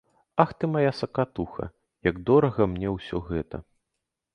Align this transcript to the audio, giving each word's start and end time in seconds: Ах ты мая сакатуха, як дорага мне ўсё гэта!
Ах 0.43 0.51
ты 0.61 0.69
мая 0.75 0.93
сакатуха, 1.01 1.69
як 2.11 2.15
дорага 2.31 2.61
мне 2.77 2.87
ўсё 2.99 3.27
гэта! 3.33 3.67